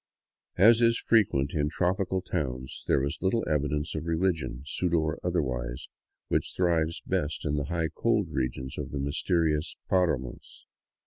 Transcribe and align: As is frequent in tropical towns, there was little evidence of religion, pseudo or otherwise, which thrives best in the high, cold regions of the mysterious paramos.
As 0.57 0.81
is 0.81 0.97
frequent 0.97 1.51
in 1.53 1.69
tropical 1.69 2.23
towns, 2.23 2.83
there 2.87 3.01
was 3.01 3.21
little 3.21 3.47
evidence 3.47 3.93
of 3.93 4.07
religion, 4.07 4.63
pseudo 4.65 4.97
or 4.97 5.19
otherwise, 5.23 5.89
which 6.27 6.55
thrives 6.55 7.03
best 7.05 7.45
in 7.45 7.53
the 7.55 7.65
high, 7.65 7.89
cold 7.93 8.29
regions 8.31 8.79
of 8.79 8.89
the 8.89 8.97
mysterious 8.99 9.75
paramos. 9.91 10.65